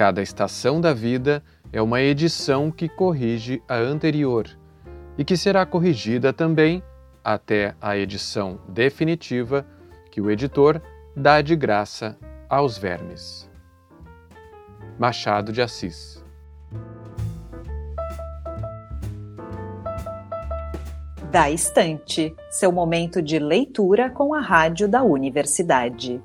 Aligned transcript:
Cada 0.00 0.22
estação 0.22 0.80
da 0.80 0.94
vida 0.94 1.42
é 1.70 1.82
uma 1.82 2.00
edição 2.00 2.70
que 2.70 2.88
corrige 2.88 3.62
a 3.68 3.76
anterior 3.76 4.48
e 5.18 5.22
que 5.22 5.36
será 5.36 5.66
corrigida 5.66 6.32
também 6.32 6.82
até 7.22 7.74
a 7.78 7.98
edição 7.98 8.58
definitiva 8.66 9.66
que 10.10 10.18
o 10.18 10.30
editor 10.30 10.80
dá 11.14 11.42
de 11.42 11.54
graça 11.54 12.16
aos 12.48 12.78
vermes. 12.78 13.46
Machado 14.98 15.52
de 15.52 15.60
Assis 15.60 16.24
Da 21.30 21.50
Estante, 21.50 22.34
seu 22.50 22.72
momento 22.72 23.20
de 23.20 23.38
leitura 23.38 24.08
com 24.08 24.32
a 24.32 24.40
rádio 24.40 24.88
da 24.88 25.02
universidade. 25.02 26.22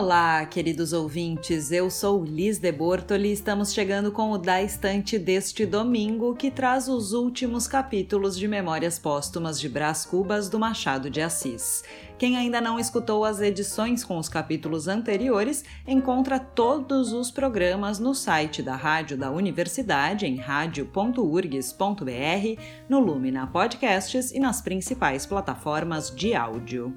Olá, 0.00 0.46
queridos 0.46 0.94
ouvintes, 0.94 1.70
eu 1.70 1.90
sou 1.90 2.24
Liz 2.24 2.58
de 2.58 2.72
Bortoli 2.72 3.28
e 3.28 3.32
estamos 3.32 3.70
chegando 3.70 4.10
com 4.10 4.30
o 4.30 4.38
Da 4.38 4.62
Estante 4.62 5.18
deste 5.18 5.66
domingo, 5.66 6.34
que 6.34 6.50
traz 6.50 6.88
os 6.88 7.12
últimos 7.12 7.68
capítulos 7.68 8.38
de 8.38 8.48
Memórias 8.48 8.98
Póstumas 8.98 9.60
de 9.60 9.68
Brás 9.68 10.06
Cubas 10.06 10.48
do 10.48 10.58
Machado 10.58 11.10
de 11.10 11.20
Assis. 11.20 11.84
Quem 12.18 12.38
ainda 12.38 12.62
não 12.62 12.80
escutou 12.80 13.26
as 13.26 13.42
edições 13.42 14.02
com 14.02 14.16
os 14.16 14.26
capítulos 14.26 14.88
anteriores, 14.88 15.66
encontra 15.86 16.40
todos 16.40 17.12
os 17.12 17.30
programas 17.30 17.98
no 17.98 18.14
site 18.14 18.62
da 18.62 18.76
Rádio 18.76 19.18
da 19.18 19.30
Universidade 19.30 20.24
em 20.24 20.36
radio.urgs.br, 20.36 22.62
no 22.88 23.00
Lumina 23.00 23.46
Podcasts 23.46 24.32
e 24.32 24.40
nas 24.40 24.62
principais 24.62 25.26
plataformas 25.26 26.10
de 26.10 26.34
áudio. 26.34 26.94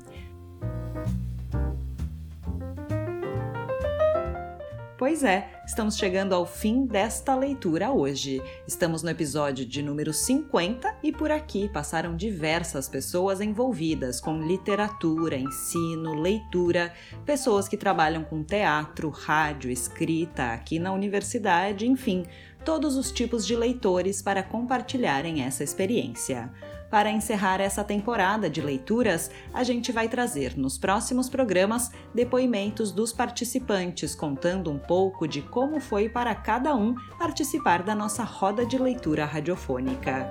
Pois 5.04 5.22
é, 5.22 5.50
estamos 5.66 5.98
chegando 5.98 6.34
ao 6.34 6.46
fim 6.46 6.86
desta 6.86 7.36
leitura 7.36 7.92
hoje. 7.92 8.42
Estamos 8.66 9.04
no 9.04 9.10
episódio 9.10 9.66
de 9.66 9.84
número 9.84 10.14
50 10.14 11.00
e 11.04 11.12
por 11.12 11.30
aqui 11.30 11.68
passaram 11.68 12.16
diversas 12.16 12.88
pessoas 12.88 13.42
envolvidas 13.42 14.22
com 14.22 14.42
literatura, 14.42 15.36
ensino, 15.36 16.14
leitura, 16.14 16.94
pessoas 17.26 17.68
que 17.68 17.76
trabalham 17.76 18.24
com 18.24 18.46
teatro, 18.46 19.10
rádio, 19.10 19.70
escrita 19.70 20.54
aqui 20.54 20.80
na 20.80 20.94
universidade, 20.94 21.86
enfim, 21.86 22.26
todos 22.64 22.96
os 22.96 23.12
tipos 23.12 23.46
de 23.46 23.58
leitores 23.58 24.22
para 24.22 24.42
compartilharem 24.42 25.44
essa 25.44 25.66
experiência. 25.66 26.50
Para 26.94 27.10
encerrar 27.10 27.60
essa 27.60 27.84
temporada 27.84 28.48
de 28.48 28.62
leituras, 28.62 29.32
a 29.52 29.64
gente 29.64 29.92
vai 29.92 30.08
trazer 30.08 30.56
nos 30.56 30.78
próximos 30.78 31.28
programas 31.28 31.90
depoimentos 32.14 32.92
dos 32.92 33.12
participantes, 33.12 34.14
contando 34.14 34.70
um 34.70 34.78
pouco 34.78 35.28
de 35.28 35.42
como 35.42 35.80
foi 35.80 36.08
para 36.08 36.36
cada 36.36 36.76
um 36.76 36.94
participar 37.18 37.82
da 37.82 37.96
nossa 37.96 38.24
roda 38.24 38.64
de 38.64 38.78
leitura 38.78 39.26
radiofônica. 39.26 40.28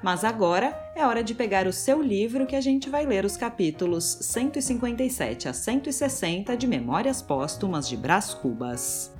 Mas 0.00 0.22
agora 0.22 0.78
é 0.94 1.04
hora 1.04 1.24
de 1.24 1.34
pegar 1.34 1.66
o 1.66 1.72
seu 1.72 2.00
livro 2.00 2.46
que 2.46 2.54
a 2.54 2.60
gente 2.60 2.88
vai 2.88 3.04
ler 3.04 3.24
os 3.24 3.36
capítulos 3.36 4.04
157 4.04 5.48
a 5.48 5.52
160 5.52 6.56
de 6.56 6.68
Memórias 6.68 7.20
Póstumas 7.20 7.88
de 7.88 7.96
Brás 7.96 8.32
Cubas. 8.32 9.13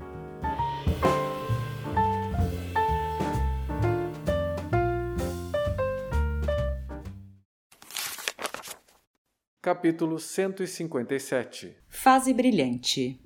Capítulo 9.75 10.20
157 10.20 11.75
Fase 11.88 12.32
brilhante 12.32 13.21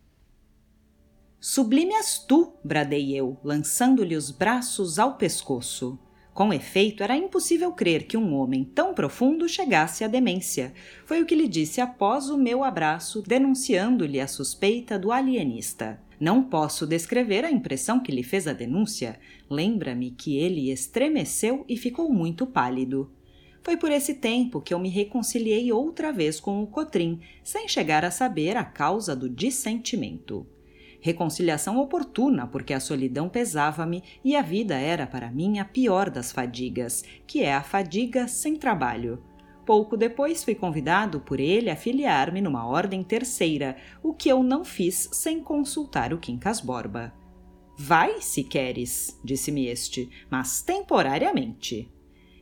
Sublime 1.38 1.92
és 1.92 2.24
tu, 2.26 2.54
bradei 2.64 3.14
eu, 3.14 3.38
lançando-lhe 3.44 4.16
os 4.16 4.30
braços 4.30 4.98
ao 4.98 5.18
pescoço. 5.18 5.98
Com 6.32 6.50
efeito, 6.50 7.02
era 7.02 7.14
impossível 7.14 7.70
crer 7.72 8.06
que 8.06 8.16
um 8.16 8.34
homem 8.34 8.64
tão 8.64 8.94
profundo 8.94 9.46
chegasse 9.46 10.02
à 10.04 10.08
demência. 10.08 10.72
Foi 11.04 11.20
o 11.20 11.26
que 11.26 11.34
lhe 11.34 11.46
disse 11.46 11.82
após 11.82 12.30
o 12.30 12.38
meu 12.38 12.64
abraço, 12.64 13.20
denunciando-lhe 13.20 14.18
a 14.18 14.26
suspeita 14.26 14.98
do 14.98 15.12
alienista. 15.12 16.00
Não 16.18 16.42
posso 16.42 16.86
descrever 16.86 17.44
a 17.44 17.50
impressão 17.50 18.00
que 18.00 18.10
lhe 18.10 18.22
fez 18.22 18.48
a 18.48 18.54
denúncia. 18.54 19.20
Lembra-me 19.50 20.12
que 20.12 20.38
ele 20.38 20.70
estremeceu 20.70 21.66
e 21.68 21.76
ficou 21.76 22.10
muito 22.10 22.46
pálido. 22.46 23.12
Foi 23.68 23.76
por 23.76 23.92
esse 23.92 24.14
tempo 24.14 24.62
que 24.62 24.72
eu 24.72 24.78
me 24.78 24.88
reconciliei 24.88 25.70
outra 25.70 26.10
vez 26.10 26.40
com 26.40 26.62
o 26.62 26.66
Cotrim, 26.66 27.20
sem 27.44 27.68
chegar 27.68 28.02
a 28.02 28.10
saber 28.10 28.56
a 28.56 28.64
causa 28.64 29.14
do 29.14 29.28
dissentimento. 29.28 30.46
Reconciliação 31.02 31.76
oportuna, 31.76 32.46
porque 32.46 32.72
a 32.72 32.80
solidão 32.80 33.28
pesava-me 33.28 34.02
e 34.24 34.34
a 34.34 34.40
vida 34.40 34.74
era 34.74 35.06
para 35.06 35.30
mim 35.30 35.58
a 35.58 35.66
pior 35.66 36.08
das 36.08 36.32
fadigas, 36.32 37.04
que 37.26 37.42
é 37.42 37.52
a 37.52 37.62
fadiga 37.62 38.26
sem 38.26 38.56
trabalho. 38.56 39.22
Pouco 39.66 39.98
depois 39.98 40.42
fui 40.42 40.54
convidado 40.54 41.20
por 41.20 41.38
ele 41.38 41.68
a 41.68 41.76
filiar-me 41.76 42.40
numa 42.40 42.66
ordem 42.66 43.02
terceira, 43.02 43.76
o 44.02 44.14
que 44.14 44.30
eu 44.30 44.42
não 44.42 44.64
fiz 44.64 45.10
sem 45.12 45.40
consultar 45.40 46.14
o 46.14 46.18
Quincas 46.18 46.62
Borba. 46.62 47.12
Vai, 47.76 48.22
se 48.22 48.42
queres, 48.44 49.20
disse-me 49.22 49.66
este, 49.66 50.08
mas 50.30 50.62
temporariamente. 50.62 51.97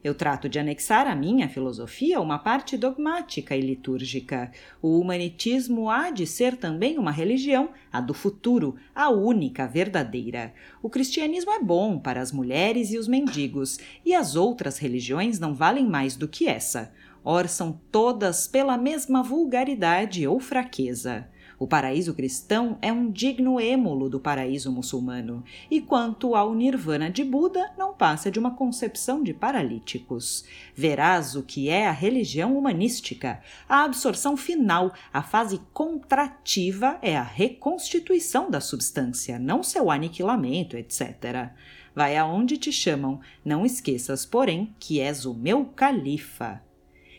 Eu 0.07 0.15
trato 0.15 0.49
de 0.49 0.57
anexar 0.57 1.09
à 1.09 1.17
minha 1.17 1.49
filosofia 1.49 2.21
uma 2.21 2.39
parte 2.39 2.77
dogmática 2.77 3.57
e 3.57 3.61
litúrgica. 3.61 4.53
O 4.81 5.01
humanitismo 5.01 5.91
há 5.91 6.11
de 6.11 6.25
ser 6.29 6.57
também 6.57 6.97
uma 6.97 7.11
religião, 7.11 7.71
a 7.93 8.01
do 8.01 8.15
futuro, 8.15 8.77
a 8.95 9.11
única 9.11 9.67
verdadeira. 9.67 10.55
O 10.81 10.89
cristianismo 10.89 11.51
é 11.51 11.59
bom 11.59 11.99
para 11.99 12.21
as 12.21 12.31
mulheres 12.31 12.93
e 12.93 12.99
os 12.99 13.09
mendigos, 13.09 13.81
e 14.05 14.15
as 14.15 14.37
outras 14.37 14.79
religiões 14.79 15.41
não 15.41 15.53
valem 15.53 15.85
mais 15.85 16.15
do 16.15 16.29
que 16.29 16.47
essa. 16.47 16.93
Orçam 17.25 17.81
todas 17.91 18.47
pela 18.47 18.79
mesma 18.79 19.25
vulgaridade 19.25 20.25
ou 20.25 20.39
fraqueza. 20.39 21.29
O 21.59 21.67
paraíso 21.67 22.13
cristão 22.13 22.77
é 22.83 22.93
um 22.93 23.11
digno 23.11 23.59
êmulo 23.59 24.11
do 24.11 24.21
paraíso 24.21 24.71
muçulmano, 24.71 25.43
e 25.71 25.81
quanto 25.81 26.35
ao 26.35 26.55
nirvana 26.55 27.11
de 27.11 27.25
Buda, 27.25 27.73
não 27.79 27.95
passa 27.95 28.31
de 28.31 28.39
uma 28.39 28.51
concepção 28.51 29.23
de 29.23 29.33
paralíticos. 29.33 30.45
Verás 30.75 31.35
o 31.35 31.43
que 31.43 31.71
é 31.71 31.89
a 31.89 31.93
religião 31.93 32.59
humanística. 32.59 33.41
A 33.67 33.85
absorção 33.85 34.37
final, 34.37 34.93
a 35.11 35.23
fase 35.23 35.59
contrativa, 35.73 36.99
é 37.01 37.17
a 37.17 37.23
reconstituição 37.23 38.51
da 38.51 38.61
substância, 38.61 39.39
não 39.39 39.63
seu 39.63 39.91
aniquilamento, 39.91 40.77
etc. 40.77 41.53
Vai 41.95 42.19
aonde 42.19 42.59
te 42.59 42.71
chamam, 42.71 43.19
não 43.43 43.65
esqueças, 43.65 44.27
porém, 44.27 44.75
que 44.79 45.01
és 45.01 45.25
o 45.25 45.33
meu 45.33 45.65
califa 45.65 46.66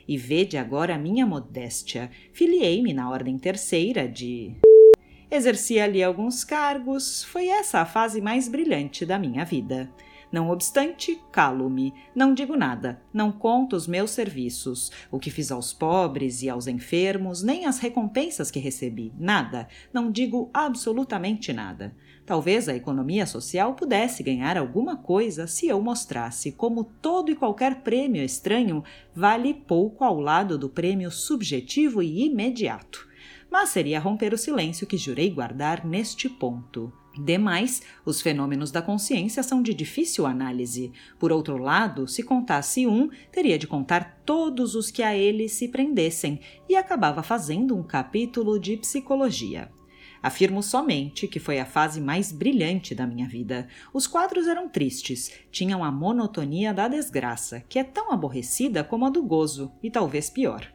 e 0.07 0.17
vede 0.17 0.57
agora 0.57 0.95
a 0.95 0.97
minha 0.97 1.25
modéstia. 1.25 2.09
Filiei-me 2.31 2.93
na 2.93 3.09
ordem 3.09 3.37
terceira 3.37 4.07
de. 4.07 4.55
Exerci 5.29 5.79
ali 5.79 6.01
alguns 6.01 6.43
cargos, 6.43 7.23
foi 7.25 7.47
essa 7.47 7.81
a 7.81 7.85
fase 7.85 8.21
mais 8.21 8.47
brilhante 8.47 9.05
da 9.05 9.19
minha 9.19 9.43
vida. 9.43 9.91
Não 10.31 10.49
obstante, 10.49 11.21
calo-me, 11.31 11.93
não 12.13 12.33
digo 12.33 12.55
nada, 12.57 13.01
não 13.13 13.31
conto 13.31 13.75
os 13.75 13.87
meus 13.87 14.11
serviços, 14.11 14.91
o 15.09 15.19
que 15.19 15.31
fiz 15.31 15.51
aos 15.51 15.73
pobres 15.73 16.41
e 16.41 16.49
aos 16.49 16.67
enfermos, 16.67 17.41
nem 17.41 17.65
as 17.65 17.79
recompensas 17.79 18.51
que 18.51 18.59
recebi, 18.59 19.13
nada, 19.17 19.67
não 19.93 20.11
digo 20.11 20.49
absolutamente 20.53 21.53
nada. 21.53 21.95
Talvez 22.25 22.67
a 22.67 22.75
economia 22.75 23.25
social 23.25 23.73
pudesse 23.73 24.21
ganhar 24.21 24.57
alguma 24.57 24.97
coisa 24.97 25.47
se 25.47 25.67
eu 25.67 25.79
mostrasse 25.81 26.51
como 26.51 26.83
todo 26.83 27.31
e 27.31 27.35
qualquer 27.35 27.81
prêmio 27.83 28.21
estranho 28.21 28.83
vale 29.15 29.53
pouco 29.53 30.03
ao 30.03 30.19
lado 30.19 30.57
do 30.57 30.67
prêmio 30.67 31.09
subjetivo 31.09 32.03
e 32.03 32.25
imediato. 32.25 33.07
Mas 33.49 33.69
seria 33.69 33.97
romper 33.97 34.33
o 34.33 34.37
silêncio 34.37 34.85
que 34.85 34.97
jurei 34.97 35.29
guardar 35.29 35.85
neste 35.85 36.27
ponto. 36.27 36.91
Demais, 37.19 37.81
os 38.05 38.21
fenômenos 38.21 38.69
da 38.69 38.81
consciência 38.81 39.41
são 39.41 39.61
de 39.61 39.73
difícil 39.73 40.25
análise. 40.25 40.91
Por 41.17 41.31
outro 41.31 41.57
lado, 41.57 42.07
se 42.07 42.21
contasse 42.21 42.85
um, 42.85 43.09
teria 43.31 43.57
de 43.57 43.65
contar 43.65 44.21
todos 44.25 44.75
os 44.75 44.91
que 44.91 45.01
a 45.01 45.15
ele 45.15 45.49
se 45.49 45.67
prendessem, 45.67 46.39
e 46.69 46.75
acabava 46.75 47.23
fazendo 47.23 47.75
um 47.75 47.81
capítulo 47.81 48.59
de 48.59 48.77
psicologia. 48.77 49.71
Afirmo 50.21 50.61
somente 50.61 51.27
que 51.27 51.39
foi 51.39 51.59
a 51.59 51.65
fase 51.65 52.01
mais 52.01 52.31
brilhante 52.31 52.93
da 52.93 53.07
minha 53.07 53.27
vida. 53.27 53.67
Os 53.93 54.07
quadros 54.07 54.47
eram 54.47 54.67
tristes, 54.67 55.31
tinham 55.51 55.83
a 55.83 55.91
monotonia 55.91 56.73
da 56.73 56.87
desgraça, 56.87 57.61
que 57.61 57.79
é 57.79 57.83
tão 57.83 58.11
aborrecida 58.11 58.83
como 58.83 59.05
a 59.05 59.09
do 59.09 59.23
gozo, 59.23 59.71
e 59.81 59.89
talvez 59.89 60.29
pior. 60.29 60.67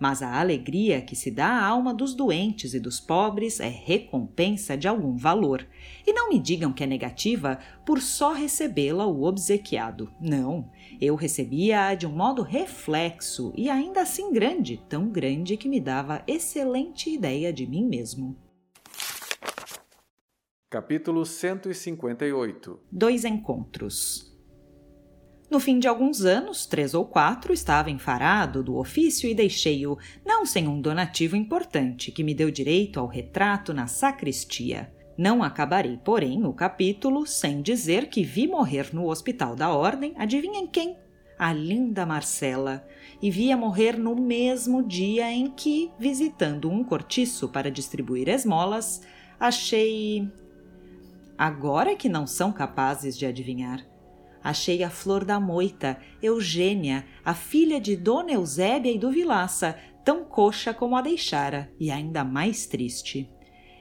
Mas 0.00 0.22
a 0.22 0.40
alegria 0.40 1.02
que 1.02 1.14
se 1.14 1.30
dá 1.30 1.46
à 1.46 1.66
alma 1.66 1.92
dos 1.92 2.14
doentes 2.14 2.72
e 2.72 2.80
dos 2.80 2.98
pobres 2.98 3.60
é 3.60 3.68
recompensa 3.68 4.76
de 4.76 4.88
algum 4.88 5.14
valor. 5.14 5.66
E 6.06 6.12
não 6.12 6.30
me 6.30 6.38
digam 6.38 6.72
que 6.72 6.82
é 6.82 6.86
negativa 6.86 7.58
por 7.84 8.00
só 8.00 8.32
recebê-la 8.32 9.06
o 9.06 9.24
obsequiado. 9.24 10.10
Não, 10.18 10.70
eu 10.98 11.14
recebia-a 11.14 11.94
de 11.94 12.06
um 12.06 12.12
modo 12.12 12.40
reflexo 12.42 13.52
e 13.54 13.68
ainda 13.68 14.00
assim 14.00 14.32
grande, 14.32 14.82
tão 14.88 15.10
grande 15.10 15.58
que 15.58 15.68
me 15.68 15.80
dava 15.80 16.24
excelente 16.26 17.10
ideia 17.10 17.52
de 17.52 17.66
mim 17.66 17.84
mesmo. 17.84 18.36
Capítulo 20.70 21.26
158 21.26 22.80
Dois 22.90 23.24
encontros 23.24 24.30
no 25.50 25.58
fim 25.58 25.80
de 25.80 25.88
alguns 25.88 26.24
anos, 26.24 26.64
três 26.64 26.94
ou 26.94 27.04
quatro, 27.04 27.52
estava 27.52 27.90
enfarado 27.90 28.62
do 28.62 28.76
ofício 28.76 29.28
e 29.28 29.34
deixei-o, 29.34 29.98
não 30.24 30.46
sem 30.46 30.68
um 30.68 30.80
donativo 30.80 31.34
importante 31.34 32.12
que 32.12 32.22
me 32.22 32.32
deu 32.32 32.52
direito 32.52 33.00
ao 33.00 33.08
retrato 33.08 33.74
na 33.74 33.88
sacristia. 33.88 34.92
Não 35.18 35.42
acabarei, 35.42 35.98
porém, 36.04 36.44
o 36.46 36.52
capítulo 36.52 37.26
sem 37.26 37.60
dizer 37.62 38.08
que 38.08 38.22
vi 38.22 38.46
morrer 38.46 38.94
no 38.94 39.08
Hospital 39.08 39.56
da 39.56 39.70
Ordem, 39.70 40.14
adivinhem 40.16 40.68
quem? 40.68 40.96
A 41.36 41.52
linda 41.52 42.06
Marcela. 42.06 42.86
E 43.20 43.28
via 43.28 43.56
morrer 43.56 43.98
no 43.98 44.14
mesmo 44.14 44.86
dia 44.86 45.32
em 45.32 45.50
que, 45.50 45.90
visitando 45.98 46.70
um 46.70 46.84
cortiço 46.84 47.48
para 47.48 47.72
distribuir 47.72 48.28
esmolas, 48.28 49.02
achei. 49.38 50.30
Agora 51.36 51.90
é 51.90 51.96
que 51.96 52.08
não 52.08 52.24
são 52.26 52.52
capazes 52.52 53.18
de 53.18 53.26
adivinhar 53.26 53.89
achei 54.42 54.82
a 54.82 54.90
flor 54.90 55.24
da 55.24 55.38
moita, 55.38 55.98
Eugênia, 56.22 57.04
a 57.24 57.34
filha 57.34 57.80
de 57.80 57.96
Dona 57.96 58.32
Eusébia 58.32 58.92
e 58.92 58.98
do 58.98 59.10
Vilaça, 59.10 59.76
tão 60.04 60.24
coxa 60.24 60.72
como 60.72 60.96
a 60.96 61.02
deixara, 61.02 61.70
e 61.78 61.90
ainda 61.90 62.24
mais 62.24 62.66
triste. 62.66 63.30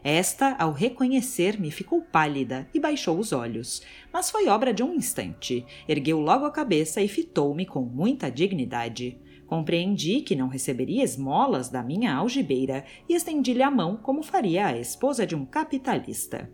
Esta, 0.03 0.56
ao 0.57 0.71
reconhecer-me, 0.71 1.71
ficou 1.71 2.01
pálida 2.01 2.69
e 2.73 2.79
baixou 2.79 3.19
os 3.19 3.33
olhos, 3.33 3.81
mas 4.13 4.31
foi 4.31 4.47
obra 4.47 4.73
de 4.73 4.81
um 4.81 4.94
instante. 4.94 5.65
Ergueu 5.88 6.19
logo 6.19 6.45
a 6.45 6.51
cabeça 6.51 7.01
e 7.01 7.07
fitou-me 7.07 7.65
com 7.65 7.81
muita 7.81 8.31
dignidade. 8.31 9.19
Compreendi 9.45 10.21
que 10.21 10.35
não 10.35 10.47
receberia 10.47 11.03
esmolas 11.03 11.69
da 11.69 11.83
minha 11.83 12.13
algibeira 12.13 12.85
e 13.09 13.15
estendi-lhe 13.15 13.63
a 13.63 13.71
mão 13.71 13.97
como 13.97 14.23
faria 14.23 14.67
a 14.67 14.77
esposa 14.77 15.25
de 15.25 15.35
um 15.35 15.45
capitalista. 15.45 16.50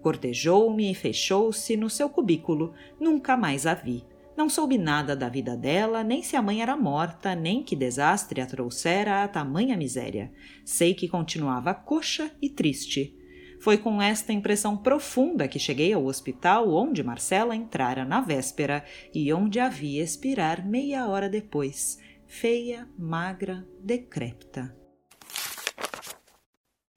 Cortejou-me 0.00 0.90
e 0.90 0.94
fechou-se 0.94 1.76
no 1.76 1.90
seu 1.90 2.08
cubículo. 2.08 2.72
Nunca 3.00 3.36
mais 3.36 3.66
a 3.66 3.74
vi. 3.74 4.04
Não 4.36 4.48
soube 4.48 4.78
nada 4.78 5.16
da 5.16 5.28
vida 5.28 5.56
dela, 5.56 6.04
nem 6.04 6.22
se 6.22 6.36
a 6.36 6.42
mãe 6.42 6.62
era 6.62 6.76
morta, 6.76 7.34
nem 7.34 7.60
que 7.60 7.74
desastre 7.74 8.40
a 8.40 8.46
trouxera 8.46 9.24
a 9.24 9.28
tamanha 9.28 9.76
miséria. 9.76 10.32
Sei 10.64 10.94
que 10.94 11.08
continuava 11.08 11.74
coxa 11.74 12.30
e 12.40 12.48
triste. 12.48 13.18
Foi 13.60 13.76
com 13.76 14.00
esta 14.00 14.32
impressão 14.32 14.76
profunda 14.76 15.48
que 15.48 15.58
cheguei 15.58 15.92
ao 15.92 16.04
hospital 16.04 16.72
onde 16.72 17.02
Marcela 17.02 17.56
entrara 17.56 18.04
na 18.04 18.20
véspera 18.20 18.84
e 19.12 19.32
onde 19.32 19.58
a 19.58 19.68
vi 19.68 19.98
expirar 19.98 20.64
meia 20.64 21.08
hora 21.08 21.28
depois, 21.28 21.98
feia, 22.24 22.88
magra, 22.96 23.66
decrépita. 23.80 24.77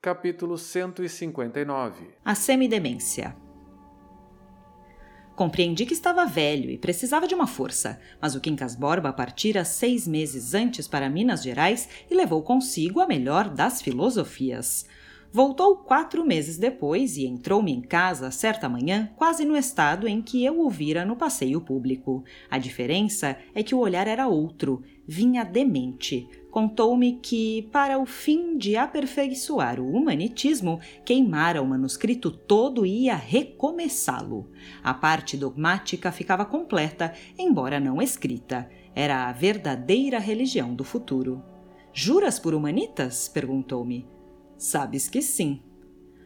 Capítulo 0.03 0.57
159 0.57 2.15
A 2.25 2.33
semidemência 2.33 3.35
Compreendi 5.35 5.85
que 5.85 5.93
estava 5.93 6.25
velho 6.25 6.71
e 6.71 6.77
precisava 6.79 7.27
de 7.27 7.35
uma 7.35 7.45
força, 7.45 8.01
mas 8.19 8.33
o 8.33 8.41
Quincas 8.41 8.75
Borba 8.75 9.13
partira 9.13 9.63
seis 9.63 10.07
meses 10.07 10.55
antes 10.55 10.87
para 10.87 11.07
Minas 11.07 11.43
Gerais 11.43 11.87
e 12.09 12.15
levou 12.15 12.41
consigo 12.41 12.99
a 12.99 13.05
melhor 13.05 13.47
das 13.47 13.79
filosofias. 13.79 14.87
Voltou 15.33 15.77
quatro 15.77 16.25
meses 16.25 16.57
depois 16.57 17.15
e 17.15 17.25
entrou-me 17.25 17.71
em 17.71 17.79
casa 17.79 18.29
certa 18.31 18.67
manhã, 18.67 19.09
quase 19.15 19.45
no 19.45 19.55
estado 19.55 20.05
em 20.05 20.21
que 20.21 20.43
eu 20.43 20.59
o 20.59 20.69
vira 20.69 21.05
no 21.05 21.15
passeio 21.15 21.61
público. 21.61 22.25
A 22.49 22.57
diferença 22.57 23.37
é 23.55 23.63
que 23.63 23.73
o 23.73 23.79
olhar 23.79 24.09
era 24.09 24.27
outro, 24.27 24.83
vinha 25.07 25.45
demente, 25.45 26.27
contou-me 26.49 27.13
que, 27.13 27.69
para 27.71 27.97
o 27.97 28.05
fim 28.05 28.57
de 28.57 28.75
aperfeiçoar 28.75 29.79
o 29.79 29.89
humanitismo, 29.89 30.81
queimara 31.05 31.61
o 31.61 31.65
manuscrito 31.65 32.29
todo 32.29 32.85
e 32.85 33.05
ia 33.05 33.15
recomeçá-lo. 33.15 34.51
A 34.83 34.93
parte 34.93 35.37
dogmática 35.37 36.11
ficava 36.11 36.43
completa, 36.43 37.13
embora 37.39 37.79
não 37.79 38.01
escrita. 38.01 38.69
Era 38.93 39.29
a 39.29 39.31
verdadeira 39.31 40.19
religião 40.19 40.75
do 40.75 40.83
futuro. 40.83 41.41
Juras 41.93 42.37
por 42.37 42.53
humanitas? 42.53 43.29
perguntou-me. 43.29 44.20
Sabes 44.61 45.09
que 45.09 45.23
sim, 45.23 45.59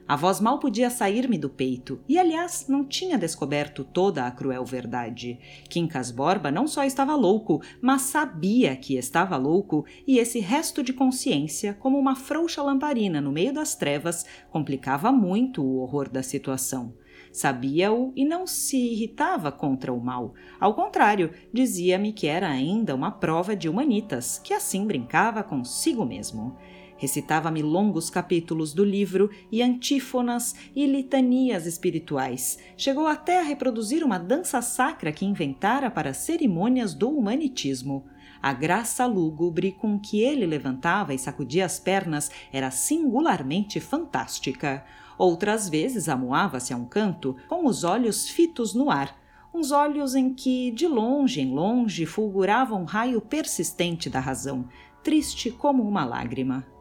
a 0.05 0.17
voz 0.17 0.41
mal 0.41 0.59
podia 0.59 0.89
sair-me 0.89 1.37
do 1.37 1.49
peito, 1.49 2.01
e 2.05 2.19
aliás 2.19 2.65
não 2.67 2.83
tinha 2.83 3.17
descoberto 3.17 3.85
toda 3.85 4.27
a 4.27 4.31
cruel 4.31 4.65
verdade. 4.65 5.39
Quincas 5.69 6.11
Borba 6.11 6.51
não 6.51 6.67
só 6.67 6.83
estava 6.83 7.15
louco, 7.15 7.61
mas 7.81 8.01
sabia 8.01 8.75
que 8.75 8.97
estava 8.97 9.37
louco, 9.37 9.85
e 10.05 10.19
esse 10.19 10.41
resto 10.41 10.83
de 10.83 10.91
consciência, 10.91 11.73
como 11.75 11.97
uma 11.97 12.13
frouxa 12.13 12.61
lamparina 12.61 13.21
no 13.21 13.31
meio 13.31 13.53
das 13.53 13.73
trevas, 13.73 14.25
complicava 14.51 15.13
muito 15.13 15.63
o 15.63 15.77
horror 15.77 16.09
da 16.09 16.21
situação. 16.21 16.93
Sabia-o 17.31 18.11
e 18.17 18.25
não 18.25 18.45
se 18.45 18.75
irritava 18.75 19.49
contra 19.49 19.93
o 19.93 20.03
mal. 20.03 20.33
Ao 20.59 20.73
contrário, 20.73 21.31
dizia-me 21.53 22.11
que 22.11 22.27
era 22.27 22.49
ainda 22.49 22.93
uma 22.93 23.11
prova 23.11 23.55
de 23.55 23.69
humanitas, 23.69 24.39
que 24.43 24.53
assim 24.53 24.85
brincava 24.85 25.41
consigo 25.41 26.05
mesmo. 26.05 26.57
Recitava-me 26.97 27.61
longos 27.61 28.09
capítulos 28.09 28.73
do 28.73 28.83
livro 28.83 29.29
e 29.51 29.61
antífonas 29.61 30.55
e 30.73 30.85
litanias 30.85 31.65
espirituais. 31.65 32.57
Chegou 32.77 33.05
até 33.05 33.39
a 33.39 33.43
reproduzir 33.43 34.03
uma 34.03 34.17
dança 34.17 34.61
sacra 34.61 35.11
que 35.11 35.25
inventara 35.25 35.91
para 35.91 36.13
cerimônias 36.13 36.93
do 36.93 37.09
humanitismo. 37.09 38.05
A 38.41 38.53
graça 38.53 39.05
lúgubre 39.05 39.73
com 39.73 39.99
que 39.99 40.21
ele 40.21 40.45
levantava 40.45 41.13
e 41.13 41.19
sacudia 41.19 41.65
as 41.65 41.79
pernas 41.79 42.31
era 42.51 42.71
singularmente 42.71 43.79
fantástica. 43.79 44.85
Outras 45.17 45.67
vezes 45.67 46.07
amuava-se 46.07 46.73
a 46.73 46.77
um 46.77 46.85
canto, 46.85 47.35
com 47.49 47.65
os 47.65 47.83
olhos 47.83 48.29
fitos 48.29 48.73
no 48.73 48.89
ar, 48.89 49.17
uns 49.53 49.71
olhos 49.71 50.15
em 50.15 50.33
que, 50.33 50.71
de 50.71 50.87
longe 50.87 51.41
em 51.41 51.53
longe, 51.53 52.05
fulgurava 52.05 52.75
um 52.75 52.83
raio 52.83 53.19
persistente 53.21 54.09
da 54.09 54.19
razão, 54.19 54.67
triste 55.01 55.49
como 55.49 55.83
uma 55.83 56.03
lágrima 56.05 56.74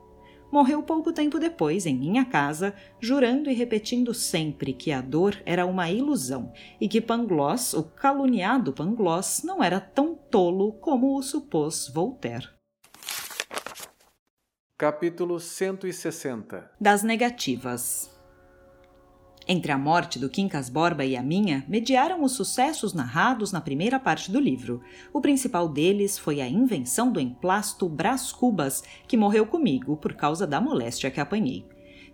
morreu 0.55 0.85
pouco 0.85 1.13
tempo 1.13 1.41
depois 1.41 1.85
em 1.85 1.99
minha 1.99 2.25
casa, 2.25 2.73
jurando 3.01 3.51
e 3.51 3.55
repetindo 3.55 4.15
sempre 4.15 4.73
que 4.73 4.93
a 4.93 5.01
dor 5.01 5.43
era 5.45 5.67
uma 5.67 5.91
ilusão 5.91 6.53
e 6.81 6.87
que 6.87 7.01
Pangloss, 7.01 7.75
o 7.75 7.83
caluniado 7.83 8.73
Pangloss, 8.73 9.43
não 9.43 9.61
era 9.61 9.81
tão 9.81 10.15
tolo 10.15 10.75
como 10.75 11.19
o 11.19 11.23
supôs 11.25 11.89
Voltaire. 11.93 12.49
Capítulo 14.79 15.41
160 15.41 16.71
Das 16.81 17.03
negativas 17.03 18.14
entre 19.47 19.71
a 19.73 19.79
morte 19.79 20.19
do 20.19 20.29
Quincas 20.29 20.69
Borba 20.69 21.05
e 21.05 21.17
a 21.17 21.23
minha, 21.23 21.65
mediaram 21.69 22.23
os 22.23 22.33
sucessos 22.33 22.95
narrados 22.95 23.53
na 23.53 23.61
primeira 23.61 24.01
parte 24.01 24.31
do 24.31 24.41
livro. 24.41 24.81
O 25.13 25.21
principal 25.21 25.69
deles 25.69 26.19
foi 26.19 26.41
a 26.41 26.49
invenção 26.49 27.13
do 27.13 27.21
emplasto 27.21 27.89
Brás 27.89 28.33
Cubas, 28.33 28.83
que 29.07 29.17
morreu 29.17 29.47
comigo 29.47 29.97
por 29.97 30.15
causa 30.15 30.47
da 30.47 30.61
moléstia 30.61 31.11
que 31.11 31.21
apanhei. 31.21 31.67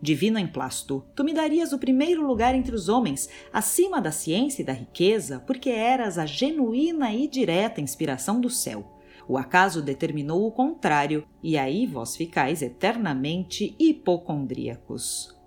Divino 0.02 0.38
emplasto, 0.38 1.04
tu 1.14 1.22
me 1.22 1.34
darias 1.34 1.72
o 1.72 1.78
primeiro 1.78 2.26
lugar 2.26 2.54
entre 2.54 2.75
os 2.75 2.88
homens, 2.88 3.28
acima 3.52 4.00
da 4.00 4.10
ciência 4.10 4.62
e 4.62 4.64
da 4.64 4.72
riqueza, 4.72 5.40
porque 5.46 5.68
eras 5.68 6.18
a 6.18 6.25
genuína 6.25 7.12
e 7.12 7.28
direta 7.28 7.80
inspiração 7.80 8.40
do 8.40 8.49
céu. 8.49 8.99
O 9.28 9.37
acaso 9.37 9.82
determinou 9.82 10.46
o 10.46 10.50
contrário, 10.50 11.25
e 11.42 11.56
aí 11.56 11.87
vós 11.87 12.16
ficais 12.16 12.62
eternamente 12.62 13.76
hipocondríacos. 13.78 15.39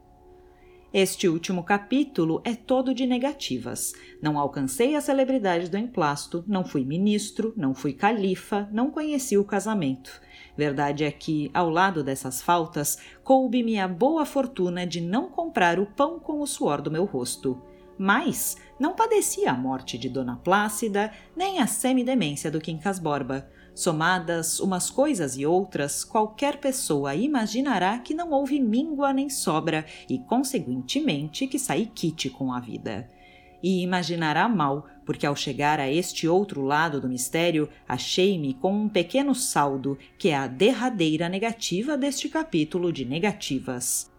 Este 0.94 1.28
último 1.28 1.64
capítulo 1.64 2.40
é 2.46 2.54
todo 2.54 2.94
de 2.94 3.08
negativas. 3.08 3.94
Não 4.22 4.38
alcancei 4.38 4.96
a 4.96 5.02
celebridade 5.02 5.68
do 5.68 5.76
emplasto, 5.76 6.44
não 6.48 6.64
fui 6.64 6.86
ministro, 6.86 7.52
não 7.58 7.74
fui 7.74 7.94
califa, 7.94 8.70
não 8.72 8.92
conheci 8.92 9.36
o 9.36 9.44
casamento. 9.44 10.22
Verdade 10.56 11.04
é 11.04 11.12
que, 11.12 11.50
ao 11.52 11.68
lado 11.68 12.04
dessas 12.04 12.44
faltas, 12.44 13.00
coube-me 13.24 13.80
a 13.80 13.88
boa 13.88 14.24
fortuna 14.24 14.86
de 14.86 15.02
não 15.02 15.32
comprar 15.32 15.80
o 15.80 15.88
pão 15.88 16.20
com 16.20 16.40
o 16.40 16.46
suor 16.46 16.80
do 16.80 16.92
meu 16.92 17.06
rosto. 17.06 17.60
Mas 17.98 18.56
não 18.80 18.94
padecia 18.94 19.50
a 19.50 19.58
morte 19.58 19.98
de 19.98 20.08
Dona 20.08 20.36
Plácida, 20.36 21.12
nem 21.36 21.58
a 21.58 21.66
semidemência 21.66 22.52
do 22.52 22.62
Quincas 22.62 23.00
Borba. 23.00 23.50
Somadas 23.76 24.60
umas 24.60 24.90
coisas 24.90 25.36
e 25.36 25.46
outras, 25.46 26.04
qualquer 26.04 26.58
pessoa 26.58 27.16
imaginará 27.16 27.98
que 27.98 28.14
não 28.14 28.32
houve 28.32 28.60
míngua 28.60 29.12
nem 29.12 29.30
sobra 29.30 29.86
e, 30.08 30.20
conseguintemente, 30.20 31.48
que 31.48 31.58
saí 31.58 31.88
quite 31.88 32.30
com 32.30 32.54
a 32.54 32.60
vida. 32.60 33.10
e 33.64 33.82
imaginará 33.82 34.50
mal, 34.50 34.86
porque 35.06 35.26
ao 35.26 35.38
chegar 35.38 35.80
a 35.80 35.90
este 35.90 36.28
outro 36.28 36.62
lado 36.62 37.00
do 37.00 37.08
mistério, 37.08 37.70
achei-me 37.88 38.54
com 38.56 38.74
um 38.74 38.90
pequeno 38.90 39.34
saldo, 39.34 39.98
que 40.18 40.28
é 40.30 40.36
a 40.36 40.48
derradeira 40.48 41.30
negativa 41.30 41.98
deste 41.98 42.28
capítulo 42.28 42.92
de 42.92 43.06
negativas. 43.06 44.12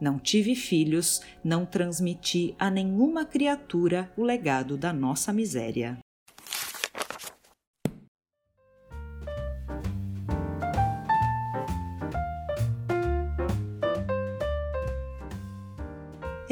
Não 0.00 0.18
tive 0.18 0.54
filhos, 0.56 1.20
não 1.44 1.66
transmiti 1.66 2.56
a 2.58 2.70
nenhuma 2.70 3.26
criatura 3.26 4.10
o 4.16 4.24
legado 4.24 4.78
da 4.78 4.92
nossa 4.94 5.30
miséria. 5.30 5.98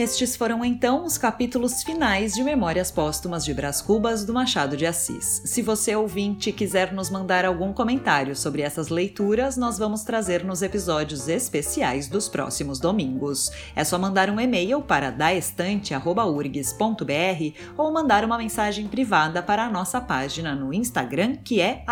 Estes 0.00 0.34
foram 0.34 0.64
então 0.64 1.04
os 1.04 1.18
capítulos 1.18 1.82
finais 1.82 2.32
de 2.32 2.42
Memórias 2.42 2.90
Póstumas 2.90 3.44
de 3.44 3.52
Brás 3.52 3.82
Cubas 3.82 4.24
do 4.24 4.32
Machado 4.32 4.74
de 4.74 4.86
Assis. 4.86 5.42
Se 5.44 5.60
você 5.60 5.94
ouvinte 5.94 6.50
quiser 6.52 6.90
nos 6.90 7.10
mandar 7.10 7.44
algum 7.44 7.70
comentário 7.70 8.34
sobre 8.34 8.62
essas 8.62 8.88
leituras, 8.88 9.58
nós 9.58 9.76
vamos 9.76 10.02
trazer 10.02 10.42
nos 10.42 10.62
episódios 10.62 11.28
especiais 11.28 12.08
dos 12.08 12.30
próximos 12.30 12.80
domingos. 12.80 13.50
É 13.76 13.84
só 13.84 13.98
mandar 13.98 14.30
um 14.30 14.40
e-mail 14.40 14.80
para 14.80 15.10
daestante@urgs.br 15.10 17.58
ou 17.76 17.92
mandar 17.92 18.24
uma 18.24 18.38
mensagem 18.38 18.88
privada 18.88 19.42
para 19.42 19.66
a 19.66 19.70
nossa 19.70 20.00
página 20.00 20.54
no 20.54 20.72
Instagram, 20.72 21.36
que 21.44 21.60
é 21.60 21.84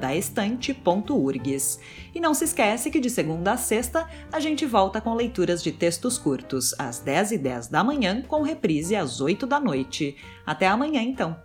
daestante.urgs. 0.00 1.78
E 2.14 2.20
não 2.20 2.32
se 2.32 2.44
esquece 2.44 2.90
que 2.90 2.98
de 2.98 3.10
segunda 3.10 3.52
a 3.52 3.58
sexta 3.58 4.08
a 4.32 4.40
gente 4.40 4.64
volta 4.64 5.02
com 5.02 5.12
leituras 5.12 5.62
de 5.62 5.70
textos 5.70 6.16
curtos 6.16 6.74
às 6.78 6.98
10 6.98 7.32
e 7.32 7.41
10 7.42 7.68
da 7.68 7.84
manhã, 7.84 8.22
com 8.22 8.40
reprise 8.42 8.96
às 8.96 9.20
8 9.20 9.46
da 9.46 9.60
noite. 9.60 10.16
Até 10.46 10.66
amanhã, 10.66 11.02
então! 11.02 11.36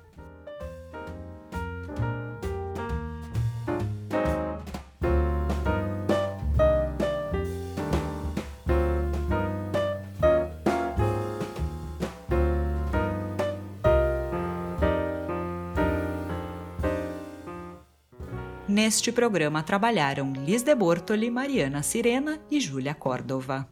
Neste 18.77 19.11
programa 19.11 19.63
trabalharam 19.63 20.31
Liz 20.33 20.61
de 20.61 20.75
Bortoli, 20.75 21.31
Mariana 21.31 21.81
Sirena 21.81 22.39
e 22.51 22.59
Júlia 22.59 22.93
Córdova. 22.93 23.67